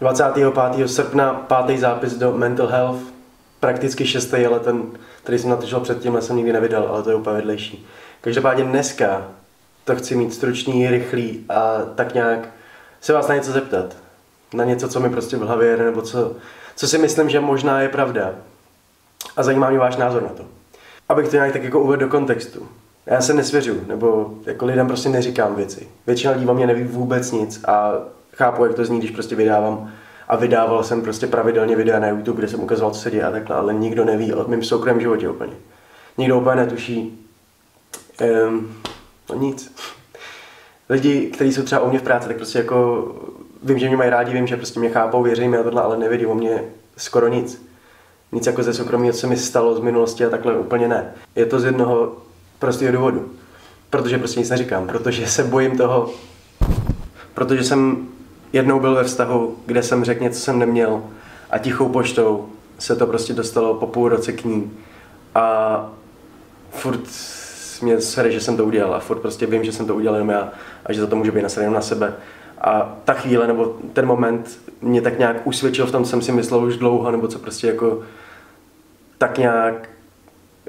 25. 0.00 0.88
srpna 0.88 1.34
pátý 1.34 1.78
zápis 1.78 2.14
do 2.14 2.32
Mental 2.32 2.66
Health, 2.66 3.00
prakticky 3.60 4.06
šestý, 4.06 4.46
ale 4.46 4.60
ten, 4.60 4.82
který 5.22 5.38
jsem 5.38 5.50
natočil 5.50 5.80
předtím, 5.80 6.16
jsem 6.20 6.36
nikdy 6.36 6.52
nevydal, 6.52 6.88
ale 6.88 7.02
to 7.02 7.10
je 7.10 7.16
úplně 7.16 7.36
vedlejší. 7.36 7.86
Každopádně 8.20 8.64
dneska 8.64 9.26
to 9.84 9.96
chci 9.96 10.16
mít 10.16 10.34
stručný, 10.34 10.90
rychlý 10.90 11.44
a 11.48 11.78
tak 11.94 12.14
nějak 12.14 12.48
se 13.00 13.12
vás 13.12 13.28
na 13.28 13.34
něco 13.34 13.52
zeptat. 13.52 13.96
Na 14.54 14.64
něco, 14.64 14.88
co 14.88 15.00
mi 15.00 15.10
prostě 15.10 15.36
v 15.36 15.40
hlavě 15.40 15.68
jede, 15.68 15.84
nebo 15.84 16.02
co, 16.02 16.32
co 16.76 16.88
si 16.88 16.98
myslím, 16.98 17.30
že 17.30 17.40
možná 17.40 17.80
je 17.80 17.88
pravda. 17.88 18.32
A 19.36 19.42
zajímá 19.42 19.70
mě 19.70 19.78
váš 19.78 19.96
názor 19.96 20.22
na 20.22 20.28
to. 20.28 20.44
Abych 21.08 21.28
to 21.28 21.36
nějak 21.36 21.52
tak 21.52 21.64
jako 21.64 21.80
uvedl 21.80 22.00
do 22.00 22.08
kontextu. 22.08 22.68
Já 23.06 23.20
se 23.20 23.34
nesvěřu, 23.34 23.80
nebo 23.86 24.34
jako 24.46 24.66
lidem 24.66 24.86
prostě 24.86 25.08
neříkám 25.08 25.54
věci. 25.54 25.88
Většina 26.06 26.32
lidí 26.32 26.46
mě 26.46 26.66
neví 26.66 26.84
vůbec 26.84 27.32
nic 27.32 27.64
a 27.64 27.92
chápu, 28.40 28.64
jak 28.64 28.74
to 28.74 28.84
zní, 28.84 28.98
když 28.98 29.10
prostě 29.10 29.36
vydávám 29.36 29.92
a 30.28 30.36
vydával 30.36 30.84
jsem 30.84 31.02
prostě 31.02 31.26
pravidelně 31.26 31.76
videa 31.76 31.98
na 31.98 32.08
YouTube, 32.08 32.38
kde 32.38 32.48
jsem 32.48 32.60
ukazoval, 32.60 32.94
co 32.94 33.00
se 33.00 33.10
děje 33.10 33.24
a 33.24 33.30
takhle, 33.30 33.56
ale 33.56 33.74
nikdo 33.74 34.04
neví 34.04 34.34
o 34.34 34.48
mém 34.48 34.62
soukromém 34.62 35.00
životě 35.00 35.28
úplně. 35.28 35.52
Nikdo 36.18 36.38
úplně 36.38 36.56
netuší 36.56 37.26
um, 38.48 38.76
no 39.30 39.36
nic. 39.36 39.72
Lidi, 40.88 41.26
kteří 41.26 41.52
jsou 41.52 41.62
třeba 41.62 41.80
u 41.80 41.90
mě 41.90 41.98
v 41.98 42.02
práci, 42.02 42.28
tak 42.28 42.36
prostě 42.36 42.58
jako 42.58 43.06
vím, 43.62 43.78
že 43.78 43.88
mě 43.88 43.96
mají 43.96 44.10
rádi, 44.10 44.32
vím, 44.32 44.46
že 44.46 44.56
prostě 44.56 44.80
mě 44.80 44.90
chápou, 44.90 45.22
věří 45.22 45.48
mi 45.48 45.56
a 45.56 45.62
tohle, 45.62 45.82
ale 45.82 45.98
nevědí 45.98 46.26
o 46.26 46.34
mě 46.34 46.64
skoro 46.96 47.28
nic. 47.28 47.66
Nic 48.32 48.46
jako 48.46 48.62
ze 48.62 48.74
soukromí, 48.74 49.12
co 49.12 49.18
se 49.18 49.26
mi 49.26 49.36
stalo 49.36 49.74
z 49.74 49.80
minulosti 49.80 50.24
a 50.24 50.30
takhle 50.30 50.58
úplně 50.58 50.88
ne. 50.88 51.14
Je 51.36 51.46
to 51.46 51.60
z 51.60 51.64
jednoho 51.64 52.16
prostého 52.58 52.92
důvodu. 52.92 53.32
Protože 53.90 54.18
prostě 54.18 54.40
nic 54.40 54.50
neříkám, 54.50 54.86
protože 54.86 55.26
se 55.26 55.44
bojím 55.44 55.76
toho, 55.76 56.10
protože 57.34 57.64
jsem 57.64 58.08
jednou 58.52 58.80
byl 58.80 58.94
ve 58.94 59.04
vztahu, 59.04 59.56
kde 59.66 59.82
jsem 59.82 60.04
řekl 60.04 60.22
něco, 60.22 60.40
jsem 60.40 60.58
neměl 60.58 61.02
a 61.50 61.58
tichou 61.58 61.88
poštou 61.88 62.48
se 62.78 62.96
to 62.96 63.06
prostě 63.06 63.32
dostalo 63.32 63.74
po 63.74 63.86
půl 63.86 64.08
roce 64.08 64.32
k 64.32 64.44
ní 64.44 64.72
a 65.34 65.90
furt 66.70 67.00
mě 67.82 68.00
sere, 68.00 68.30
že 68.30 68.40
jsem 68.40 68.56
to 68.56 68.64
udělal 68.64 68.94
a 68.94 69.00
furt 69.00 69.18
prostě 69.18 69.46
vím, 69.46 69.64
že 69.64 69.72
jsem 69.72 69.86
to 69.86 69.94
udělal 69.94 70.16
jenom 70.16 70.30
já 70.30 70.52
a 70.86 70.92
že 70.92 71.00
za 71.00 71.06
to 71.06 71.16
může 71.16 71.32
být 71.32 71.42
nasraný 71.42 71.74
na 71.74 71.80
sebe. 71.80 72.14
A 72.60 72.96
ta 73.04 73.12
chvíle 73.12 73.46
nebo 73.46 73.76
ten 73.92 74.06
moment 74.06 74.60
mě 74.80 75.02
tak 75.02 75.18
nějak 75.18 75.46
usvědčil 75.46 75.86
v 75.86 75.92
tom, 75.92 76.04
jsem 76.04 76.22
si 76.22 76.32
myslel 76.32 76.64
už 76.64 76.76
dlouho, 76.76 77.10
nebo 77.10 77.28
co 77.28 77.38
prostě 77.38 77.66
jako 77.66 78.02
tak 79.18 79.38
nějak 79.38 79.88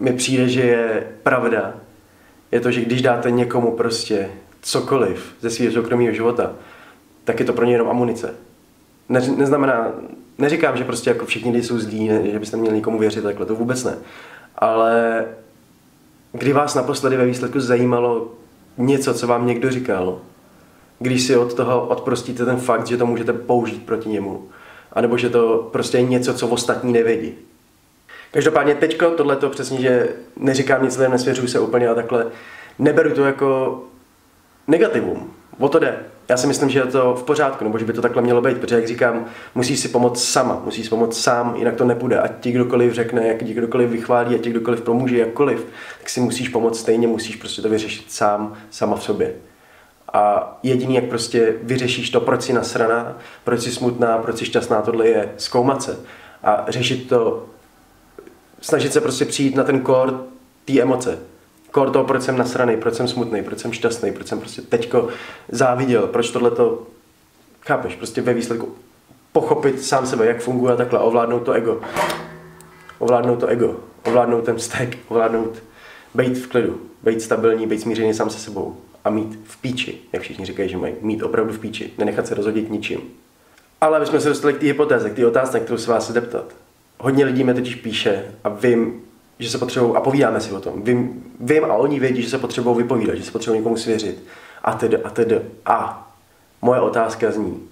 mi 0.00 0.12
přijde, 0.12 0.48
že 0.48 0.60
je 0.60 1.06
pravda, 1.22 1.74
je 2.52 2.60
to, 2.60 2.70
že 2.70 2.80
když 2.80 3.02
dáte 3.02 3.30
někomu 3.30 3.76
prostě 3.76 4.30
cokoliv 4.62 5.34
ze 5.40 5.50
svého 5.50 5.72
soukromého 5.72 6.12
života, 6.12 6.52
tak 7.28 7.40
je 7.40 7.46
to 7.46 7.52
pro 7.52 7.64
ně 7.64 7.72
jenom 7.72 7.88
amunice. 7.88 8.34
Ne, 9.08 9.20
neznamená, 9.36 9.92
neříkám, 10.38 10.76
že 10.76 10.84
prostě 10.84 11.10
jako 11.10 11.26
všichni 11.26 11.50
lidi 11.50 11.66
jsou 11.66 11.78
zlí, 11.78 12.08
ne, 12.08 12.30
že 12.30 12.38
byste 12.38 12.56
měli 12.56 12.76
někomu 12.76 12.98
věřit 12.98 13.22
takhle, 13.22 13.46
to 13.46 13.54
vůbec 13.54 13.84
ne. 13.84 13.94
Ale 14.56 15.24
kdy 16.32 16.52
vás 16.52 16.74
naposledy 16.74 17.16
ve 17.16 17.26
výsledku 17.26 17.60
zajímalo 17.60 18.28
něco, 18.78 19.14
co 19.14 19.26
vám 19.26 19.46
někdo 19.46 19.70
říkal, 19.70 20.20
když 20.98 21.22
si 21.22 21.36
od 21.36 21.54
toho 21.54 21.86
odprostíte 21.86 22.44
ten 22.44 22.56
fakt, 22.56 22.86
že 22.86 22.96
to 22.96 23.06
můžete 23.06 23.32
použít 23.32 23.86
proti 23.86 24.08
němu, 24.08 24.48
anebo 24.92 25.18
že 25.18 25.28
to 25.28 25.68
prostě 25.72 25.98
je 25.98 26.02
něco, 26.02 26.34
co 26.34 26.48
ostatní 26.48 26.92
nevědí. 26.92 27.34
Každopádně 28.30 28.74
teďko 28.74 29.10
tohleto 29.10 29.50
přesně, 29.50 29.80
že 29.80 30.08
neříkám 30.36 30.84
nic 30.84 30.96
lidem, 30.96 31.12
nesvěřuju 31.12 31.48
se 31.48 31.60
úplně 31.60 31.88
a 31.88 31.94
takhle, 31.94 32.26
neberu 32.78 33.14
to 33.14 33.24
jako 33.24 33.82
negativum. 34.66 35.30
O 35.58 35.68
to 35.68 35.78
jde. 35.78 35.98
Já 36.28 36.36
si 36.36 36.46
myslím, 36.46 36.70
že 36.70 36.78
je 36.78 36.86
to 36.86 37.14
v 37.14 37.22
pořádku, 37.22 37.64
nebo 37.64 37.78
že 37.78 37.84
by 37.84 37.92
to 37.92 38.02
takhle 38.02 38.22
mělo 38.22 38.40
být, 38.40 38.58
protože 38.58 38.74
jak 38.74 38.86
říkám, 38.88 39.26
musíš 39.54 39.80
si 39.80 39.88
pomoct 39.88 40.24
sama, 40.24 40.62
musíš 40.64 40.84
si 40.84 40.90
pomoct 40.90 41.20
sám, 41.20 41.54
jinak 41.56 41.76
to 41.76 41.84
nepůjde. 41.84 42.20
Ať 42.20 42.32
ti 42.40 42.52
kdokoliv 42.52 42.92
řekne, 42.92 43.28
jak 43.28 43.42
ti 43.42 43.54
kdokoliv 43.54 43.90
vychválí, 43.90 44.34
ať 44.34 44.40
ti 44.40 44.50
kdokoliv 44.50 44.80
pomůže, 44.80 45.18
jakkoliv, 45.18 45.66
tak 45.98 46.10
si 46.10 46.20
musíš 46.20 46.48
pomoct 46.48 46.80
stejně, 46.80 47.06
musíš 47.06 47.36
prostě 47.36 47.62
to 47.62 47.68
vyřešit 47.68 48.12
sám, 48.12 48.54
sama 48.70 48.96
v 48.96 49.02
sobě. 49.02 49.34
A 50.12 50.58
jediný, 50.62 50.94
jak 50.94 51.04
prostě 51.04 51.54
vyřešíš 51.62 52.10
to, 52.10 52.20
proč 52.20 52.42
jsi 52.42 52.52
nasraná, 52.52 53.16
proč 53.44 53.60
jsi 53.60 53.72
smutná, 53.72 54.18
proč 54.18 54.38
jsi 54.38 54.44
šťastná, 54.44 54.82
tohle 54.82 55.08
je 55.08 55.32
zkoumat 55.36 55.82
se 55.82 55.98
a 56.42 56.64
řešit 56.68 57.08
to, 57.08 57.46
snažit 58.60 58.92
se 58.92 59.00
prostě 59.00 59.24
přijít 59.24 59.56
na 59.56 59.64
ten 59.64 59.80
kor 59.80 60.24
té 60.64 60.80
emoce, 60.80 61.18
kor 61.70 61.90
toho, 61.90 62.04
proč 62.04 62.22
jsem 62.22 62.36
nasraný, 62.36 62.76
proč 62.76 62.94
jsem 62.94 63.08
smutný, 63.08 63.42
proč 63.42 63.58
jsem 63.58 63.72
šťastný, 63.72 64.12
proč 64.12 64.26
jsem 64.26 64.40
prostě 64.40 64.62
teďko 64.62 65.08
záviděl, 65.48 66.06
proč 66.06 66.30
tohle 66.30 66.50
to, 66.50 66.86
chápeš, 67.66 67.94
prostě 67.94 68.22
ve 68.22 68.34
výsledku 68.34 68.68
pochopit 69.32 69.82
sám 69.82 70.06
sebe, 70.06 70.26
jak 70.26 70.40
funguje 70.40 70.76
takhle, 70.76 70.98
ovládnout 70.98 71.40
to 71.40 71.52
ego. 71.52 71.80
Ovládnout 72.98 73.40
to 73.40 73.46
ego, 73.46 73.76
ovládnout 74.06 74.44
ten 74.44 74.56
vztek, 74.56 74.98
ovládnout, 75.08 75.62
být 76.14 76.38
v 76.38 76.46
klidu, 76.46 76.80
být 77.02 77.22
stabilní, 77.22 77.66
být 77.66 77.80
smířený 77.80 78.14
sám 78.14 78.30
se 78.30 78.38
sebou 78.38 78.76
a 79.04 79.10
mít 79.10 79.38
v 79.44 79.60
píči, 79.60 79.98
jak 80.12 80.22
všichni 80.22 80.46
říkají, 80.46 80.68
že 80.68 80.76
mají, 80.76 80.94
mít 81.00 81.22
opravdu 81.22 81.52
v 81.52 81.58
píči, 81.58 81.92
nenechat 81.98 82.26
se 82.26 82.34
rozhodit 82.34 82.70
ničím. 82.70 83.00
Ale 83.80 83.96
aby 83.96 84.06
jsme 84.06 84.20
se 84.20 84.28
dostali 84.28 84.54
k 84.54 84.58
té 84.58 84.66
hypotéze, 84.66 85.10
k 85.10 85.14
té 85.14 85.26
otázce, 85.26 85.60
kterou 85.60 85.78
se 85.78 85.90
vás 85.90 86.10
zeptat. 86.10 86.44
Hodně 86.98 87.24
lidí 87.24 87.44
mi 87.44 87.54
totiž 87.54 87.74
píše 87.74 88.34
a 88.44 88.48
vím, 88.48 89.02
že 89.38 89.50
se 89.50 89.58
potřebují, 89.58 89.96
a 89.96 90.00
povídáme 90.00 90.40
si 90.40 90.52
o 90.52 90.60
tom, 90.60 90.82
vím, 90.82 91.24
vím 91.40 91.64
a 91.64 91.74
oni 91.74 92.00
vědí, 92.00 92.22
že 92.22 92.30
se 92.30 92.38
potřebují 92.38 92.76
vypovídat, 92.76 93.14
že 93.14 93.22
se 93.22 93.30
potřebují 93.30 93.60
někomu 93.60 93.76
svěřit. 93.76 94.24
A 94.62 94.72
tedy, 94.72 94.96
a 94.96 95.10
tedy, 95.10 95.40
a 95.66 96.08
moje 96.62 96.80
otázka 96.80 97.30
zní, 97.30 97.68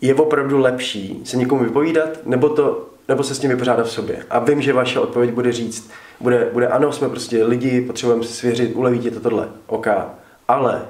je 0.00 0.14
opravdu 0.14 0.58
lepší 0.58 1.20
se 1.24 1.36
někomu 1.36 1.64
vypovídat, 1.64 2.08
nebo, 2.26 2.48
to, 2.48 2.88
nebo 3.08 3.22
se 3.22 3.34
s 3.34 3.38
tím 3.38 3.50
vypořádat 3.50 3.86
v 3.86 3.90
sobě? 3.90 4.24
A 4.30 4.38
vím, 4.38 4.62
že 4.62 4.72
vaše 4.72 5.00
odpověď 5.00 5.30
bude 5.30 5.52
říct, 5.52 5.90
bude, 6.20 6.48
bude 6.52 6.68
ano, 6.68 6.92
jsme 6.92 7.08
prostě 7.08 7.44
lidi, 7.44 7.80
potřebujeme 7.80 8.24
se 8.24 8.32
svěřit, 8.32 8.76
uleví 8.76 8.98
ti 8.98 9.10
to 9.10 9.20
tohle, 9.20 9.48
ok. 9.66 9.86
Ale 10.48 10.86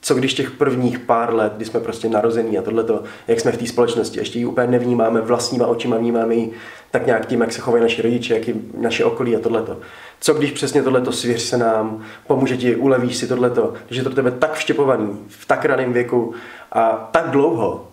co 0.00 0.14
když 0.14 0.34
těch 0.34 0.50
prvních 0.50 0.98
pár 0.98 1.34
let, 1.34 1.52
kdy 1.56 1.64
jsme 1.64 1.80
prostě 1.80 2.08
narození 2.08 2.58
a 2.58 2.62
tohleto, 2.62 3.02
jak 3.28 3.40
jsme 3.40 3.52
v 3.52 3.56
té 3.56 3.66
společnosti, 3.66 4.18
ještě 4.18 4.38
ji 4.38 4.46
úplně 4.46 4.66
nevnímáme 4.66 5.20
vlastníma 5.20 5.66
očima, 5.66 5.96
vnímáme 5.96 6.34
ji 6.34 6.52
tak 6.90 7.06
nějak 7.06 7.26
tím, 7.26 7.40
jak 7.40 7.52
se 7.52 7.60
chovají 7.60 7.82
naši 7.82 8.02
rodiče, 8.02 8.34
jak 8.34 8.48
je 8.48 8.54
naše 8.80 9.04
okolí 9.04 9.36
a 9.36 9.40
tohleto. 9.40 9.78
Co 10.20 10.34
když 10.34 10.50
přesně 10.50 10.82
tohleto 10.82 11.12
svěř 11.12 11.42
se 11.42 11.56
nám, 11.56 12.04
pomůže 12.26 12.56
ti, 12.56 12.76
ulevíš 12.76 13.16
si 13.16 13.26
tohleto, 13.26 13.74
že 13.90 14.00
je 14.00 14.04
to 14.04 14.10
tebe 14.10 14.30
tak 14.30 14.54
vštěpovaný, 14.54 15.18
v 15.28 15.46
tak 15.46 15.64
raném 15.64 15.92
věku 15.92 16.34
a 16.72 17.08
tak 17.12 17.30
dlouho, 17.30 17.88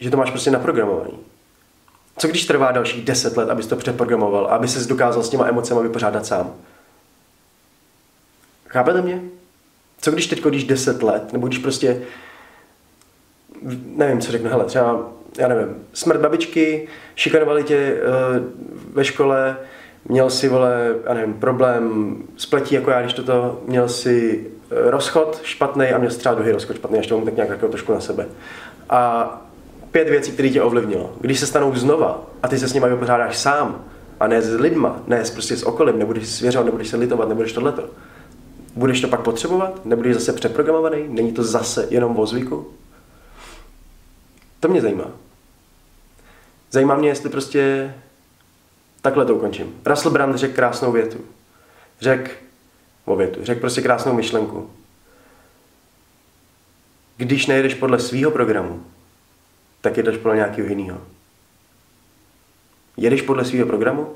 že 0.00 0.10
to 0.10 0.16
máš 0.16 0.30
prostě 0.30 0.50
naprogramovaný. 0.50 1.12
Co 2.18 2.28
když 2.28 2.46
trvá 2.46 2.72
dalších 2.72 3.04
deset 3.04 3.36
let, 3.36 3.50
abys 3.50 3.66
to 3.66 3.76
přeprogramoval, 3.76 4.46
aby 4.46 4.68
ses 4.68 4.86
dokázal 4.86 5.22
s 5.22 5.28
těma 5.28 5.46
emocemi 5.46 5.82
vypořádat 5.82 6.26
sám? 6.26 6.54
Chápete 8.68 9.02
mě? 9.02 9.22
Co 10.04 10.10
když 10.10 10.26
teď, 10.26 10.44
když 10.44 10.64
10 10.64 11.02
let, 11.02 11.32
nebo 11.32 11.46
když 11.46 11.58
prostě, 11.58 12.02
nevím, 13.96 14.20
co 14.20 14.32
řeknu, 14.32 14.50
hele, 14.50 14.64
třeba, 14.64 15.08
já 15.38 15.48
nevím, 15.48 15.76
smrt 15.92 16.20
babičky, 16.20 16.88
šikanovali 17.14 17.64
tě 17.64 17.94
uh, 17.94 18.44
ve 18.94 19.04
škole, 19.04 19.56
měl 20.08 20.30
si, 20.30 20.48
vole, 20.48 20.94
já 21.06 21.14
nevím, 21.14 21.34
problém 21.34 22.16
s 22.36 22.46
pletí, 22.46 22.74
jako 22.74 22.90
já, 22.90 23.02
když 23.02 23.12
toto, 23.12 23.62
měl 23.66 23.88
si 23.88 24.46
uh, 24.46 24.90
rozchod 24.90 25.40
špatný 25.42 25.86
a 25.86 25.98
měl 25.98 26.10
si 26.10 26.18
třeba 26.18 26.34
druhý 26.34 26.52
rozchod 26.52 26.76
špatný, 26.76 26.98
ještě 26.98 27.14
mám 27.14 27.24
tak 27.24 27.36
nějak 27.36 27.48
jako 27.48 27.68
trošku 27.68 27.92
na 27.92 28.00
sebe. 28.00 28.26
A 28.90 29.42
pět 29.92 30.08
věcí, 30.08 30.32
které 30.32 30.48
tě 30.48 30.62
ovlivnilo. 30.62 31.12
Když 31.20 31.40
se 31.40 31.46
stanou 31.46 31.74
znova 31.74 32.22
a 32.42 32.48
ty 32.48 32.58
se 32.58 32.68
s 32.68 32.74
nimi 32.74 32.86
vypořádáš 32.88 33.36
sám, 33.36 33.84
a 34.20 34.26
ne 34.26 34.42
s 34.42 34.54
lidma, 34.54 35.00
ne 35.06 35.22
prostě 35.32 35.56
s 35.56 35.62
okolím, 35.62 35.98
nebudeš 35.98 36.28
svěřovat, 36.28 36.64
nebudeš 36.64 36.88
se 36.88 36.96
litovat, 36.96 37.28
nebudeš 37.28 37.52
tohleto 37.52 37.84
Budeš 38.74 39.00
to 39.00 39.08
pak 39.08 39.20
potřebovat? 39.20 39.86
Nebudeš 39.86 40.14
zase 40.14 40.32
přeprogramovaný? 40.32 41.08
Není 41.08 41.32
to 41.32 41.44
zase 41.44 41.86
jenom 41.90 42.18
o 42.18 42.26
zvyku? 42.26 42.72
To 44.60 44.68
mě 44.68 44.80
zajímá. 44.80 45.10
Zajímá 46.70 46.94
mě, 46.96 47.08
jestli 47.08 47.30
prostě 47.30 47.94
takhle 49.02 49.24
to 49.24 49.34
ukončím. 49.34 49.80
Russell 49.86 50.12
Brand 50.12 50.36
řekl 50.36 50.54
krásnou 50.54 50.92
větu. 50.92 51.18
Řekl 52.00 52.30
o 53.04 53.16
větu. 53.16 53.44
Řekl 53.44 53.60
prostě 53.60 53.82
krásnou 53.82 54.12
myšlenku. 54.12 54.70
Když 57.16 57.46
nejedeš 57.46 57.74
podle 57.74 58.00
svého 58.00 58.30
programu, 58.30 58.84
tak 59.80 59.96
jedeš 59.96 60.16
podle 60.16 60.36
nějakého 60.36 60.68
jiného. 60.68 61.00
Jedeš 62.96 63.22
podle 63.22 63.44
svého 63.44 63.66
programu? 63.66 64.14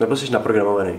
Nebo 0.00 0.16
jsi 0.16 0.30
naprogramovaný? 0.30 0.98